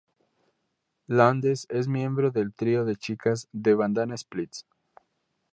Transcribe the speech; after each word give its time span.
Landes 1.07 1.67
es 1.69 1.87
miembro 1.87 2.31
del 2.31 2.55
trío 2.55 2.85
de 2.85 2.95
chicas 2.95 3.47
The 3.51 3.75
Bandana 3.75 4.17
Splits. 4.17 4.65